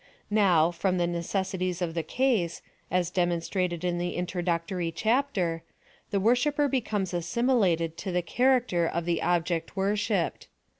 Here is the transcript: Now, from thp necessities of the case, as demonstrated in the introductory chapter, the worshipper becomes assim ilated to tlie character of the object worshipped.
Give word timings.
Now, 0.31 0.71
from 0.71 0.97
thp 0.97 1.09
necessities 1.09 1.79
of 1.79 1.93
the 1.93 2.01
case, 2.01 2.63
as 2.89 3.11
demonstrated 3.11 3.83
in 3.83 3.99
the 3.99 4.15
introductory 4.15 4.91
chapter, 4.91 5.61
the 6.09 6.19
worshipper 6.19 6.67
becomes 6.67 7.11
assim 7.13 7.45
ilated 7.49 7.97
to 7.97 8.11
tlie 8.11 8.25
character 8.25 8.87
of 8.87 9.05
the 9.05 9.21
object 9.21 9.75
worshipped. 9.77 10.47